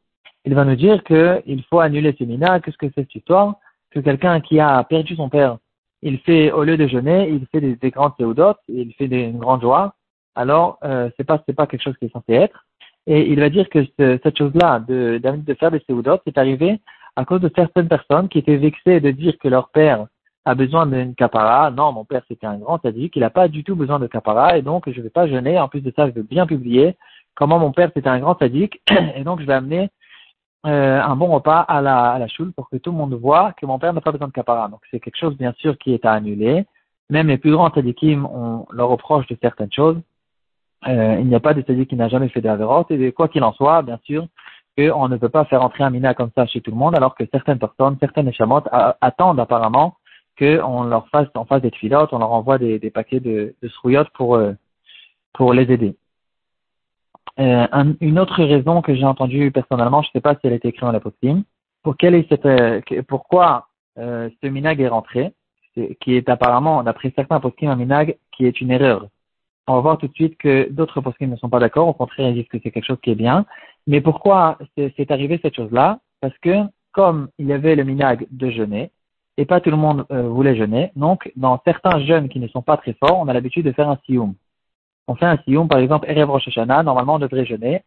Il 0.45 0.53
va 0.53 0.65
nous 0.65 0.75
dire 0.75 1.03
qu'il 1.03 1.63
faut 1.69 1.79
annuler 1.79 2.15
ce 2.19 2.23
minag. 2.25 2.63
Qu'est-ce 2.63 2.77
que 2.77 2.87
c'est 2.87 3.01
cette 3.01 3.15
histoire? 3.15 3.55
Que 3.91 3.99
quelqu'un 3.99 4.41
qui 4.41 4.59
a 4.59 4.83
perdu 4.83 5.15
son 5.15 5.29
père, 5.29 5.57
il 6.01 6.19
fait, 6.19 6.51
au 6.51 6.63
lieu 6.63 6.77
de 6.77 6.85
jeûner, 6.87 7.29
il 7.29 7.47
fait 7.47 7.61
des, 7.61 7.91
grandes 7.91 8.15
théodotes, 8.17 8.59
il 8.67 8.93
fait 8.93 9.05
une 9.05 9.39
grande 9.39 9.61
joie. 9.61 9.95
Alors, 10.35 10.77
euh, 10.83 11.09
c'est 11.15 11.23
pas, 11.23 11.41
c'est 11.45 11.53
pas 11.53 11.65
quelque 11.65 11.83
chose 11.83 11.95
qui 11.97 12.05
est 12.05 12.11
censé 12.11 12.33
être. 12.33 12.65
Et 13.05 13.31
il 13.31 13.39
va 13.39 13.49
dire 13.49 13.69
que 13.69 13.85
cette 13.97 14.37
chose-là, 14.37 14.79
de, 14.79 15.19
de 15.21 15.53
faire 15.55 15.71
des 15.71 15.81
séoudotes, 15.87 16.21
c'est 16.25 16.37
arrivé 16.37 16.79
à 17.15 17.25
cause 17.25 17.41
de 17.41 17.51
certaines 17.55 17.87
personnes 17.87 18.29
qui 18.29 18.39
étaient 18.39 18.57
vexées 18.57 18.99
de 18.99 19.11
dire 19.11 19.37
que 19.37 19.47
leur 19.47 19.69
père 19.69 20.07
a 20.45 20.55
besoin 20.55 20.85
d'une 20.85 21.15
capara. 21.15 21.71
Non, 21.71 21.91
mon 21.91 22.05
père 22.05 22.23
c'était 22.27 22.47
un 22.47 22.57
grand 22.57 22.79
dit 22.85 23.09
qu'il 23.09 23.21
n'a 23.21 23.29
pas 23.29 23.47
du 23.47 23.63
tout 23.63 23.75
besoin 23.75 23.99
de 23.99 24.07
capara 24.07 24.57
et 24.57 24.61
donc 24.61 24.89
je 24.89 24.97
ne 24.97 25.03
vais 25.03 25.09
pas 25.09 25.27
jeûner. 25.27 25.59
En 25.59 25.67
plus 25.67 25.81
de 25.81 25.93
ça, 25.95 26.07
je 26.07 26.13
veux 26.13 26.23
bien 26.23 26.45
publier 26.45 26.95
comment 27.35 27.59
mon 27.59 27.71
père 27.71 27.91
c'était 27.95 28.09
un 28.09 28.19
grand 28.19 28.37
sadique 28.37 28.81
et 29.15 29.23
donc 29.23 29.41
je 29.41 29.45
vais 29.45 29.53
amener 29.53 29.89
euh, 30.65 31.01
un 31.01 31.15
bon 31.15 31.27
repas 31.27 31.61
à 31.61 31.81
la, 31.81 32.11
à 32.11 32.19
la 32.19 32.27
choule 32.27 32.53
pour 32.53 32.69
que 32.69 32.77
tout 32.77 32.91
le 32.91 32.97
monde 32.97 33.13
voit 33.13 33.53
que 33.53 33.65
mon 33.65 33.79
père 33.79 33.93
n'a 33.93 34.01
pas 34.01 34.11
besoin 34.11 34.27
de 34.27 34.33
capara. 34.33 34.67
Donc 34.69 34.81
c'est 34.91 34.99
quelque 34.99 35.17
chose 35.17 35.37
bien 35.37 35.53
sûr 35.57 35.77
qui 35.77 35.93
est 35.93 36.05
à 36.05 36.13
annuler. 36.13 36.65
Même 37.09 37.27
les 37.27 37.37
plus 37.37 37.51
grands 37.51 37.71
sadikim, 37.71 38.25
on 38.25 38.65
leur 38.71 38.89
reproche 38.89 39.27
de 39.27 39.37
certaines 39.41 39.71
choses. 39.71 39.97
Euh, 40.87 41.17
il 41.19 41.27
n'y 41.27 41.35
a 41.35 41.39
pas 41.39 41.53
de 41.53 41.61
tzaddik 41.61 41.89
qui 41.89 41.95
n'a 41.95 42.09
jamais 42.09 42.29
fait 42.29 42.41
de 42.41 42.93
et 42.93 43.11
quoi 43.11 43.27
qu'il 43.27 43.43
en 43.43 43.53
soit, 43.53 43.81
bien 43.81 43.99
sûr, 44.03 44.27
qu'on 44.77 45.07
ne 45.07 45.17
peut 45.17 45.29
pas 45.29 45.45
faire 45.45 45.63
entrer 45.63 45.83
un 45.83 45.89
mina 45.89 46.13
comme 46.13 46.31
ça 46.35 46.45
chez 46.45 46.61
tout 46.61 46.71
le 46.71 46.77
monde, 46.77 46.95
alors 46.95 47.15
que 47.15 47.23
certaines 47.31 47.59
personnes, 47.59 47.97
certaines 47.99 48.27
échamotes 48.27 48.67
attendent 49.01 49.39
apparemment 49.39 49.95
qu'on 50.37 50.83
leur 50.83 51.07
fasse, 51.09 51.27
en 51.35 51.45
face 51.45 51.61
des 51.61 51.71
filotes, 51.71 52.11
on 52.11 52.19
leur 52.19 52.31
envoie 52.31 52.57
des, 52.57 52.79
paquets 52.89 53.19
de, 53.19 53.55
de 53.61 54.03
pour, 54.15 54.35
euh, 54.35 54.53
pour 55.33 55.53
les 55.53 55.71
aider. 55.71 55.95
Euh, 57.39 57.93
une 58.01 58.19
autre 58.19 58.43
raison 58.43 58.81
que 58.81 58.95
j'ai 58.95 59.05
entendue 59.05 59.51
personnellement, 59.51 60.01
je 60.01 60.09
ne 60.09 60.11
sais 60.13 60.21
pas 60.21 60.33
si 60.35 60.41
elle 60.43 60.53
a 60.53 60.55
été 60.55 60.69
écrite 60.69 60.83
dans 60.83 60.91
la 60.91 60.99
postime, 60.99 61.43
pour 61.83 61.97
quelle 61.97 62.15
est 62.15 62.27
cette, 62.29 63.05
pourquoi 63.07 63.67
ce 63.95 64.47
minag 64.47 64.81
est 64.81 64.87
rentré, 64.87 65.33
qui 65.99 66.15
est 66.15 66.29
apparemment, 66.29 66.83
d'après 66.83 67.13
certains 67.15 67.39
postines, 67.39 67.69
un 67.69 67.75
minag 67.75 68.17
qui 68.31 68.45
est 68.45 68.59
une 68.61 68.71
erreur 68.71 69.07
on 69.67 69.75
va 69.75 69.79
voir 69.79 69.97
tout 69.97 70.07
de 70.07 70.13
suite 70.13 70.37
que 70.37 70.69
d'autres 70.69 71.01
postes 71.01 71.19
ne 71.21 71.35
sont 71.37 71.49
pas 71.49 71.59
d'accord. 71.59 71.87
Au 71.87 71.93
contraire, 71.93 72.29
ils 72.29 72.35
disent 72.35 72.47
que 72.47 72.57
c'est 72.61 72.71
quelque 72.71 72.85
chose 72.85 72.99
qui 73.01 73.11
est 73.11 73.15
bien. 73.15 73.45
Mais 73.87 74.01
pourquoi 74.01 74.57
c'est 74.77 75.11
arrivé 75.11 75.39
cette 75.41 75.55
chose-là? 75.55 75.99
Parce 76.21 76.37
que 76.39 76.63
comme 76.91 77.29
il 77.39 77.47
y 77.47 77.53
avait 77.53 77.75
le 77.75 77.83
minag 77.83 78.27
de 78.31 78.49
jeûner, 78.49 78.91
et 79.37 79.45
pas 79.45 79.59
tout 79.59 79.71
le 79.71 79.77
monde 79.77 80.05
euh, 80.11 80.29
voulait 80.29 80.55
jeûner, 80.55 80.91
donc 80.95 81.31
dans 81.35 81.59
certains 81.65 81.99
jeûnes 82.05 82.29
qui 82.29 82.39
ne 82.39 82.47
sont 82.47 82.61
pas 82.61 82.77
très 82.77 82.93
forts, 82.93 83.19
on 83.19 83.27
a 83.27 83.33
l'habitude 83.33 83.65
de 83.65 83.71
faire 83.71 83.89
un 83.89 83.97
sioum. 84.05 84.35
On 85.07 85.15
fait 85.15 85.25
un 85.25 85.37
sioum, 85.37 85.67
par 85.67 85.79
exemple, 85.79 86.09
Erev 86.09 86.29
Rosh 86.29 86.47
Hashanah, 86.47 86.83
normalement 86.83 87.15
on 87.15 87.19
devrait 87.19 87.45
jeûner. 87.45 87.83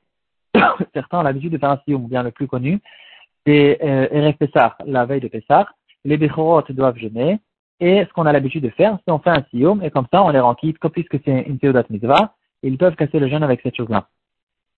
certains 0.95 1.21
ont 1.21 1.23
l'habitude 1.23 1.53
de 1.53 1.59
faire 1.59 1.71
un 1.71 1.81
sioum, 1.87 2.09
bien 2.09 2.23
le 2.23 2.33
plus 2.33 2.49
connu, 2.49 2.81
c'est 3.47 3.79
euh, 3.83 4.09
Erev 4.11 4.35
Pessah, 4.35 4.77
la 4.85 5.07
veille 5.07 5.21
de 5.21 5.29
Pessah. 5.29 5.69
Les 6.05 6.17
Bechorot 6.17 6.63
doivent 6.71 6.99
jeûner, 6.99 7.39
et 7.81 8.05
ce 8.05 8.13
qu'on 8.13 8.27
a 8.27 8.33
l'habitude 8.33 8.65
de 8.65 8.71
faire, 8.71 8.99
c'est 9.05 9.13
on 9.13 9.19
fait 9.19 9.31
un 9.31 9.45
siyum, 9.51 9.83
et 9.83 9.91
comme 9.91 10.07
ça, 10.13 10.23
on 10.23 10.31
les 10.31 10.41
rend 10.41 10.55
quittes, 10.55 10.79
puisque 10.93 11.19
c'est 11.25 11.43
une 11.43 11.59
théodat 11.59 11.85
mitzvah, 11.91 12.35
ils 12.63 12.79
peuvent 12.79 12.97
casser 12.97 13.19
le 13.19 13.29
jeûne 13.29 13.43
avec 13.43 13.61
cette 13.63 13.77
chose-là. 13.77 14.09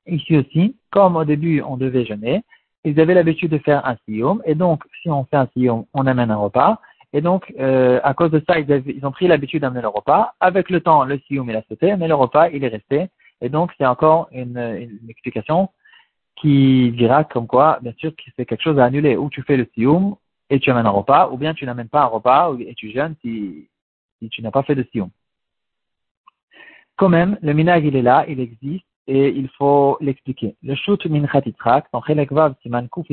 Ici 0.06 0.36
aussi, 0.36 0.76
comme 0.90 1.16
au 1.16 1.24
début, 1.24 1.62
on 1.62 1.76
devait 1.76 2.04
jeûner, 2.04 2.42
ils 2.84 2.98
avaient 3.00 3.14
l'habitude 3.14 3.50
de 3.50 3.58
faire 3.58 3.86
un 3.86 3.96
siyum, 4.04 4.42
et 4.44 4.54
donc, 4.54 4.82
si 5.02 5.10
on 5.10 5.24
fait 5.24 5.36
un 5.36 5.48
siyum, 5.54 5.84
on 5.94 6.06
amène 6.06 6.30
un 6.30 6.36
repas, 6.36 6.80
et 7.12 7.20
donc, 7.20 7.52
euh, 7.58 8.00
à 8.02 8.14
cause 8.14 8.30
de 8.30 8.42
ça, 8.46 8.58
ils, 8.58 9.06
ont 9.06 9.12
pris 9.12 9.28
l'habitude 9.28 9.62
d'amener 9.62 9.80
le 9.80 9.88
repas. 9.88 10.34
Avec 10.40 10.68
le 10.68 10.80
temps, 10.80 11.04
le 11.04 11.18
siyum, 11.20 11.48
il 11.48 11.56
a 11.56 11.62
sauté, 11.68 11.96
mais 11.96 12.06
le 12.06 12.14
repas, 12.14 12.48
il 12.50 12.64
est 12.64 12.68
resté. 12.68 13.06
Et 13.40 13.48
donc, 13.48 13.70
c'est 13.78 13.86
encore 13.86 14.28
une, 14.32 14.58
une, 14.58 15.08
explication 15.08 15.70
qui 16.36 16.92
dira 16.92 17.24
comme 17.24 17.46
quoi, 17.46 17.78
bien 17.80 17.94
sûr, 17.96 18.14
que 18.14 18.22
c'est 18.36 18.44
quelque 18.44 18.62
chose 18.62 18.78
à 18.78 18.84
annuler. 18.84 19.16
Ou 19.16 19.30
tu 19.30 19.42
fais 19.42 19.56
le 19.56 19.66
siyum, 19.74 20.16
et 20.50 20.60
tu 20.60 20.70
amènes 20.70 20.86
un 20.86 20.90
repas, 20.90 21.30
ou 21.30 21.36
bien 21.36 21.54
tu 21.54 21.66
n'amènes 21.66 21.88
pas 21.88 22.02
un 22.02 22.06
repas 22.06 22.54
et 22.58 22.74
tu 22.74 22.90
jeûnes 22.90 23.14
si, 23.22 23.68
tu 24.30 24.42
n'as 24.42 24.50
pas 24.50 24.62
fait 24.62 24.74
de 24.74 24.86
sion. 24.92 25.10
Quand 26.96 27.08
même, 27.08 27.38
le 27.42 27.52
minag 27.52 27.84
il 27.84 27.96
est 27.96 28.02
là, 28.02 28.24
il 28.28 28.40
existe, 28.40 28.84
et 29.06 29.28
il 29.28 29.48
faut 29.56 29.96
l'expliquer. 30.00 30.56
Le 30.62 30.74
shoot 30.74 31.04
min 31.06 31.26
chatitrak, 31.26 31.86
son 31.92 32.02
chelekvav 32.02 32.54
siman 32.62 32.88
kuf 32.88 33.06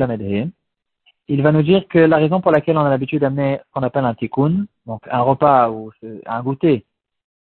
il 1.27 1.41
va 1.41 1.51
nous 1.51 1.63
dire 1.63 1.87
que 1.87 1.97
la 1.97 2.17
raison 2.17 2.39
pour 2.39 2.51
laquelle 2.51 2.77
on 2.77 2.85
a 2.85 2.89
l'habitude 2.89 3.21
d'amener 3.21 3.57
ce 3.57 3.73
qu'on 3.73 3.81
appelle 3.81 4.05
un 4.05 4.13
tikkun, 4.13 4.65
donc 4.85 5.01
un 5.09 5.21
repas 5.21 5.71
ou 5.71 5.91
un 6.25 6.43
goûter, 6.43 6.85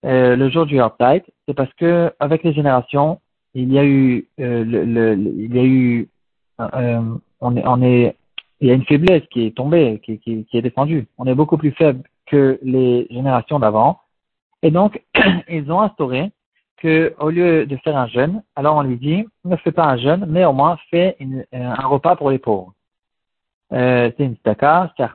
euh, 0.04 0.36
le 0.36 0.50
jour 0.50 0.66
du 0.66 0.76
Yorktide, 0.76 1.24
c'est 1.46 1.54
parce 1.54 1.72
que 1.74 2.12
avec 2.20 2.44
les 2.44 2.52
générations, 2.52 3.20
il 3.54 3.72
y 3.72 3.78
a 3.78 3.84
eu, 3.84 4.28
euh, 4.40 4.64
il 5.16 5.54
y 5.54 5.58
a 5.58 5.64
eu, 5.64 6.08
euh, 6.60 7.02
on 7.40 7.56
est, 7.56 7.66
on 7.66 7.82
est 7.82 8.16
il 8.62 8.68
y 8.68 8.70
a 8.70 8.74
une 8.74 8.84
faiblesse 8.84 9.24
qui 9.32 9.46
est 9.46 9.56
tombée, 9.56 10.00
qui, 10.04 10.20
qui, 10.20 10.46
est 10.52 10.62
descendue. 10.62 11.08
On 11.18 11.26
est 11.26 11.34
beaucoup 11.34 11.58
plus 11.58 11.72
faible 11.72 12.04
que 12.26 12.60
les 12.62 13.08
générations 13.10 13.58
d'avant. 13.58 13.98
Et 14.62 14.70
donc, 14.70 15.02
ils 15.48 15.70
ont 15.72 15.80
instauré 15.80 16.30
que 16.76 17.12
au 17.18 17.30
lieu 17.30 17.66
de 17.66 17.76
faire 17.78 17.96
un 17.96 18.06
jeûne, 18.06 18.42
alors 18.54 18.76
on 18.76 18.82
lui 18.82 18.98
dit 18.98 19.26
ne 19.44 19.56
fais 19.56 19.72
pas 19.72 19.86
un 19.86 19.96
jeûne, 19.96 20.26
mais 20.28 20.44
au 20.44 20.52
moins 20.52 20.78
fais 20.90 21.16
une, 21.18 21.44
un 21.52 21.86
repas 21.86 22.14
pour 22.14 22.30
les 22.30 22.38
pauvres. 22.38 22.72
Euh, 23.72 24.12
c'est 24.16 24.24
une 24.24 24.36
staka, 24.36 24.92
c'est 24.96 25.06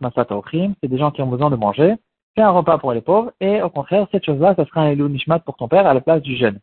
c'est 0.82 0.88
des 0.90 0.98
gens 0.98 1.12
qui 1.12 1.22
ont 1.22 1.28
besoin 1.28 1.50
de 1.50 1.56
manger. 1.56 1.96
Fais 2.36 2.42
un 2.42 2.52
repas 2.52 2.78
pour 2.78 2.92
les 2.92 3.02
pauvres 3.02 3.32
et 3.40 3.62
au 3.62 3.70
contraire, 3.70 4.08
cette 4.12 4.26
chose-là, 4.26 4.56
ça 4.56 4.66
sera 4.66 4.82
un 4.82 4.90
elou 4.90 5.08
nishmat 5.08 5.40
pour 5.40 5.56
ton 5.56 5.70
père 5.70 5.88
à 5.88 5.94
la 5.94 6.02
place 6.02 6.22
du 6.22 6.36
jeûne. 6.36 6.60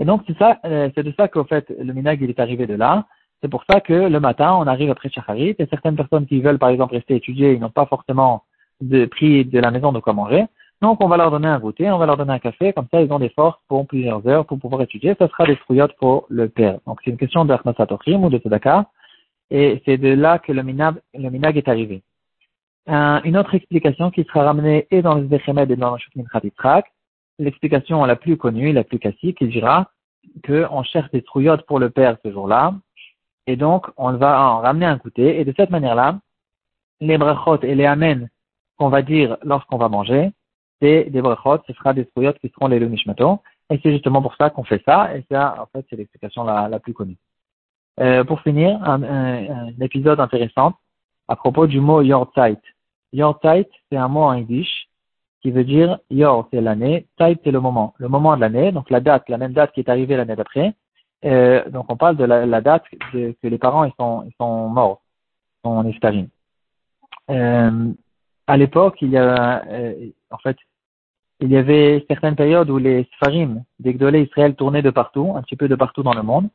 Et 0.00 0.04
donc 0.04 0.22
c'est 0.26 0.36
ça, 0.38 0.58
euh, 0.64 0.90
c'est 0.96 1.04
de 1.04 1.14
ça 1.16 1.28
qu'au 1.28 1.44
fait 1.44 1.72
le 1.78 1.92
minag 1.92 2.20
est 2.20 2.40
arrivé 2.40 2.66
de 2.66 2.74
là. 2.74 3.06
C'est 3.44 3.50
pour 3.50 3.64
ça 3.70 3.82
que 3.82 3.92
le 3.92 4.20
matin 4.20 4.54
on 4.54 4.66
arrive 4.66 4.90
après 4.90 5.10
Shacharit 5.10 5.54
et 5.58 5.66
certaines 5.66 5.96
personnes 5.96 6.24
qui 6.24 6.40
veulent 6.40 6.58
par 6.58 6.70
exemple 6.70 6.94
rester 6.94 7.14
étudier, 7.14 7.52
ils 7.52 7.60
n'ont 7.60 7.68
pas 7.68 7.84
forcément 7.84 8.44
de 8.80 9.04
prix 9.04 9.44
de 9.44 9.60
la 9.60 9.70
maison 9.70 9.92
de 9.92 10.00
quoi 10.00 10.14
manger. 10.14 10.46
Donc 10.80 11.04
on 11.04 11.08
va 11.08 11.18
leur 11.18 11.30
donner 11.30 11.48
un 11.48 11.58
goûter, 11.58 11.90
on 11.90 11.98
va 11.98 12.06
leur 12.06 12.16
donner 12.16 12.32
un 12.32 12.38
café, 12.38 12.72
comme 12.72 12.86
ça 12.90 13.02
ils 13.02 13.12
ont 13.12 13.18
des 13.18 13.28
forces 13.28 13.60
pour 13.68 13.86
plusieurs 13.86 14.26
heures 14.26 14.46
pour 14.46 14.58
pouvoir 14.58 14.80
étudier. 14.80 15.14
Ça 15.18 15.28
sera 15.28 15.44
des 15.44 15.56
fruyotes 15.56 15.94
pour 16.00 16.24
le 16.30 16.48
père. 16.48 16.78
Donc 16.86 17.00
c'est 17.04 17.10
une 17.10 17.18
question 17.18 17.44
d'Achmasatochim 17.44 18.24
ou 18.24 18.30
de 18.30 18.38
Tzedaka. 18.38 18.86
Et 19.50 19.82
c'est 19.84 19.98
de 19.98 20.08
là 20.08 20.38
que 20.38 20.50
le 20.50 20.62
minag, 20.62 20.94
le 21.12 21.28
minag 21.28 21.58
est 21.58 21.68
arrivé. 21.68 22.02
une 22.86 23.36
autre 23.36 23.54
explication 23.54 24.10
qui 24.10 24.24
sera 24.24 24.44
ramenée 24.44 24.86
et 24.90 25.02
dans 25.02 25.16
le 25.16 25.28
Zechemed 25.28 25.70
et 25.70 25.76
dans 25.76 25.92
le 25.92 25.98
Shukmin 25.98 26.24
Khatitrak, 26.32 26.86
l'explication 27.38 28.02
la 28.06 28.16
plus 28.16 28.38
connue, 28.38 28.72
la 28.72 28.84
plus 28.84 28.98
classique, 28.98 29.36
il 29.42 29.50
dira 29.50 29.90
qu'on 30.46 30.82
cherche 30.82 31.10
des 31.10 31.20
trouillottes 31.20 31.66
pour 31.66 31.78
le 31.78 31.90
père 31.90 32.16
ce 32.24 32.32
jour-là, 32.32 32.72
et 33.46 33.56
donc 33.56 33.86
on 33.96 34.12
va 34.12 34.40
en 34.40 34.60
ramener 34.60 34.86
un 34.86 34.96
goûter, 34.96 35.40
et 35.40 35.44
de 35.44 35.54
cette 35.56 35.70
manière-là, 35.70 36.18
les 37.00 37.18
brachot 37.18 37.60
et 37.62 37.74
les 37.74 37.86
amen 37.86 38.28
qu'on 38.78 38.88
va 38.88 39.02
dire 39.02 39.36
lorsqu'on 39.42 39.78
va 39.78 39.88
manger, 39.88 40.30
c'est 40.80 41.04
des 41.10 41.22
brachot, 41.22 41.58
ce 41.66 41.72
sera 41.74 41.92
des 41.92 42.06
trouillottes 42.06 42.38
qui 42.38 42.48
seront 42.48 42.68
les 42.68 42.78
lumishmato, 42.78 43.40
et 43.70 43.80
c'est 43.82 43.92
justement 43.92 44.22
pour 44.22 44.34
ça 44.36 44.50
qu'on 44.50 44.64
fait 44.64 44.82
ça, 44.84 45.16
et 45.16 45.24
ça, 45.30 45.56
en 45.60 45.66
fait, 45.66 45.86
c'est 45.88 45.96
l'explication 45.96 46.44
la, 46.44 46.78
plus 46.80 46.92
connue. 46.92 47.16
Euh, 48.00 48.24
pour 48.24 48.40
finir, 48.40 48.78
un, 48.82 49.02
un, 49.02 49.80
épisode 49.80 50.20
intéressant 50.20 50.74
à 51.28 51.36
propos 51.36 51.66
du 51.66 51.80
mot 51.80 52.02
Yortzeit. 52.02 52.60
Yortzeit, 53.12 53.68
c'est 53.88 53.96
un 53.96 54.08
mot 54.08 54.22
en 54.22 54.34
yiddish 54.34 54.88
qui 55.44 55.50
veut 55.50 55.64
dire 55.64 55.98
Yor, 56.10 56.48
c'est 56.50 56.60
l'année, 56.62 57.06
Tait, 57.18 57.36
c'est 57.44 57.50
le 57.50 57.60
moment, 57.60 57.94
le 57.98 58.08
moment 58.08 58.34
de 58.34 58.40
l'année, 58.40 58.72
donc 58.72 58.88
la 58.88 59.00
date, 59.00 59.28
la 59.28 59.36
même 59.36 59.52
date 59.52 59.72
qui 59.72 59.80
est 59.80 59.90
arrivée 59.90 60.16
l'année 60.16 60.36
d'après. 60.36 60.74
Euh, 61.24 61.68
donc 61.70 61.86
on 61.88 61.96
parle 61.96 62.16
de 62.16 62.24
la, 62.24 62.60
date 62.60 62.84
que 63.12 63.34
les 63.42 63.58
parents 63.58 63.84
ils 63.84 63.92
sont, 63.98 64.24
ils 64.26 64.34
sont 64.38 64.68
morts, 64.68 65.00
sont 65.64 65.82
neftarim. 65.82 66.28
Euh, 67.30 67.92
à 68.46 68.56
l'époque, 68.56 68.96
il 69.00 69.10
y 69.10 69.16
a, 69.16 69.64
euh, 69.66 70.10
en 70.30 70.38
fait, 70.38 70.56
il 71.40 71.50
y 71.50 71.56
avait 71.56 72.04
certaines 72.08 72.36
périodes 72.36 72.70
où 72.70 72.78
les 72.78 73.08
Sfarim 73.14 73.64
des 73.80 73.94
Gdolé 73.94 74.22
Israël 74.22 74.54
tournaient 74.54 74.82
de 74.82 74.90
partout, 74.90 75.32
un 75.36 75.42
petit 75.42 75.56
peu 75.56 75.68
de 75.68 75.74
partout 75.74 76.02
dans 76.02 76.14
le 76.14 76.22
monde. 76.22 76.48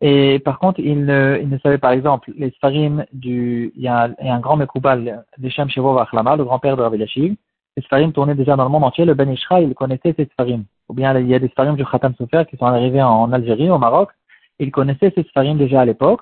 Et 0.00 0.38
par 0.40 0.58
contre, 0.58 0.80
ils 0.80 1.04
ne, 1.04 1.38
ils 1.40 1.48
ne 1.48 1.58
savaient 1.58 1.78
par 1.78 1.92
exemple, 1.92 2.32
les 2.36 2.50
Sfarim 2.52 3.04
du, 3.12 3.72
il 3.76 3.82
y 3.82 3.88
a, 3.88 4.10
un 4.18 4.40
grand 4.40 4.56
Mekoubal, 4.56 5.24
Shem 5.48 5.68
Shevov 5.68 5.98
Achlama, 5.98 6.36
le 6.36 6.44
grand-père 6.44 6.76
de 6.76 6.82
Rabbi 6.82 6.98
Yashiv, 6.98 7.36
les 7.76 7.82
Sfarim 7.82 8.12
tournaient 8.12 8.34
déjà 8.34 8.56
dans 8.56 8.64
le 8.64 8.70
monde 8.70 8.84
entier. 8.84 9.04
Le 9.04 9.14
Ben 9.14 9.30
Ishra, 9.30 9.60
il 9.60 9.74
connaissait 9.74 10.14
ces 10.16 10.26
Sfarim. 10.26 10.64
Ou 10.88 10.94
bien 10.94 11.18
il 11.18 11.28
y 11.28 11.34
a 11.34 11.38
des 11.38 11.48
Sfarim 11.48 11.76
du 11.76 11.84
Khatam 11.84 12.14
Sofer 12.16 12.44
qui 12.48 12.56
sont 12.56 12.66
arrivés 12.66 13.02
en 13.02 13.32
Algérie, 13.32 13.70
au 13.70 13.78
Maroc. 13.78 14.10
Il 14.58 14.70
connaissait 14.70 15.12
ces 15.14 15.24
Sfarim 15.24 15.58
déjà 15.58 15.80
à 15.80 15.84
l'époque. 15.84 16.20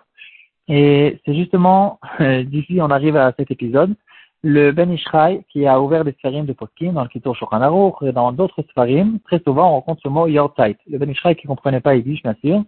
Et 0.69 1.21
c'est 1.25 1.35
justement, 1.35 1.99
d'ici 2.21 2.79
on 2.81 2.91
arrive 2.91 3.17
à 3.17 3.33
cet 3.37 3.51
épisode, 3.51 3.95
le 4.43 4.73
Ben 4.73 4.91
Ishraï 4.91 5.45
qui 5.49 5.67
a 5.67 5.81
ouvert 5.81 6.05
des 6.05 6.13
Sfarim 6.13 6.47
de 6.47 6.53
Poskin 6.53 6.93
dans 6.93 7.03
le 7.03 7.09
Kitur 7.09 7.35
Shulchan 7.37 7.95
et 8.03 8.13
dans 8.13 8.33
d'autres 8.33 8.63
Sfarim, 8.71 9.19
très 9.21 9.41
souvent 9.41 9.69
on 9.69 9.73
rencontre 9.75 10.03
ce 10.03 10.09
mot 10.09 10.27
Yortzeit. 10.27 10.77
Le 10.89 10.99
Ben 10.99 11.11
Ishraï 11.11 11.37
qui 11.37 11.47
comprenait 11.47 11.81
pas 11.81 11.95
Yiddish, 11.95 12.23
bien 12.23 12.35
sûr, 12.45 12.65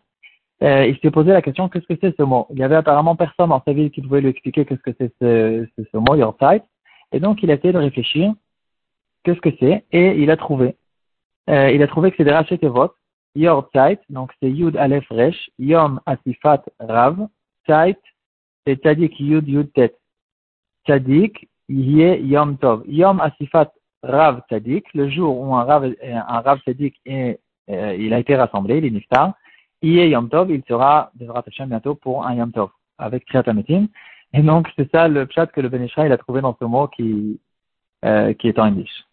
euh, 0.62 0.86
il 0.86 0.96
s'est 1.00 1.10
posé 1.10 1.32
la 1.32 1.42
question 1.42 1.68
qu'est-ce 1.68 1.86
que 1.86 1.98
c'est 2.00 2.16
ce 2.16 2.22
mot? 2.22 2.46
Il 2.50 2.58
y 2.58 2.62
avait 2.62 2.76
apparemment 2.76 3.16
personne 3.16 3.48
dans 3.48 3.62
sa 3.64 3.72
ville 3.72 3.90
qui 3.90 4.02
pouvait 4.02 4.20
lui 4.20 4.28
expliquer 4.28 4.64
qu'est-ce 4.64 4.82
que 4.82 4.94
c'est 4.98 5.12
ce, 5.20 5.66
ce, 5.76 5.84
ce 5.90 5.96
mot 5.96 6.14
Yortzeit. 6.14 6.62
Et 7.12 7.20
donc 7.20 7.42
il 7.42 7.50
a 7.50 7.54
essayé 7.54 7.72
de 7.72 7.78
réfléchir 7.78 8.32
qu'est-ce 9.24 9.40
que 9.40 9.50
c'est, 9.58 9.84
et 9.90 10.22
il 10.22 10.30
a 10.30 10.36
trouvé. 10.36 10.76
Euh, 11.50 11.70
il 11.70 11.82
a 11.82 11.86
trouvé 11.86 12.10
que 12.10 12.16
c'est 12.16 12.24
des 12.24 12.32
Rachetevot, 12.32 12.92
Yor 13.34 13.68
Tzait, 13.70 14.00
donc 14.08 14.32
c'est 14.40 14.50
Yud 14.50 14.76
Aleph 14.76 15.06
Resh, 15.10 15.50
Yom 15.58 16.00
Asifat 16.06 16.62
Rav, 16.78 17.28
Tzait, 17.66 17.98
c'est 18.66 18.76
Tzadik 18.76 19.18
Yud 19.20 19.46
Yud 19.48 19.72
Tet. 19.72 19.94
Tzadik, 20.86 21.48
Yé 21.68 22.20
Yom 22.22 22.56
Tov. 22.58 22.84
Yom 22.86 23.20
Asifat 23.20 23.72
Rav 24.02 24.42
Tzadik, 24.48 24.86
le 24.94 25.08
jour 25.10 25.38
où 25.38 25.54
un 25.54 25.64
Rav, 25.64 25.92
un 26.02 26.56
Tzadik 26.58 27.00
est, 27.04 27.40
euh, 27.70 27.94
il 27.98 28.12
a 28.14 28.18
été 28.18 28.36
rassemblé, 28.36 28.78
il 28.78 28.84
est 28.86 28.90
Niftar, 28.90 29.34
Yé 29.82 30.08
Yom 30.08 30.28
Tov, 30.28 30.50
il 30.50 30.62
sera, 30.66 31.10
devra 31.14 31.42
Hashem 31.46 31.68
bientôt 31.68 31.94
pour 31.94 32.26
un 32.26 32.34
Yom 32.34 32.52
Tov, 32.52 32.70
avec 32.98 33.26
Triatametim. 33.26 33.88
Et 34.32 34.42
donc, 34.42 34.68
c'est 34.76 34.90
ça 34.90 35.06
le 35.06 35.28
chat 35.30 35.46
que 35.46 35.60
le 35.60 35.68
Ben 35.68 35.86
il 35.96 36.12
a 36.12 36.18
trouvé 36.18 36.40
dans 36.40 36.56
ce 36.58 36.64
mot 36.64 36.88
qui, 36.88 37.38
euh, 38.04 38.32
qui 38.34 38.48
est 38.48 38.58
en 38.58 38.66
English. 38.66 39.04